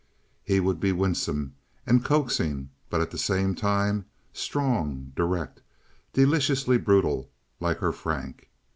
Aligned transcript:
He 0.43 0.59
would 0.59 0.79
be 0.79 0.91
winsome 0.91 1.53
and 1.85 2.03
coaxing, 2.03 2.71
but 2.89 3.01
at 3.01 3.11
the 3.11 3.19
same 3.19 3.53
time 3.53 4.05
strong, 4.33 5.11
direct, 5.15 5.61
deliciously 6.11 6.79
brutal, 6.79 7.29
like 7.59 7.77
her 7.81 7.91
Frank. 7.91 8.49